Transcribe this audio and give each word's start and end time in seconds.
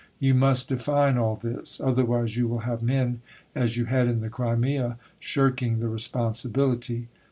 You 0.17 0.33
must 0.33 0.67
define 0.67 1.15
all 1.19 1.35
this. 1.35 1.79
Otherwise 1.79 2.35
you 2.35 2.47
will 2.47 2.61
have 2.61 2.81
men, 2.81 3.21
as 3.53 3.77
you 3.77 3.85
had 3.85 4.07
in 4.07 4.21
the 4.21 4.29
Crimea, 4.29 4.97
shirking 5.19 5.77
the 5.77 5.89
responsibility." 5.89 7.07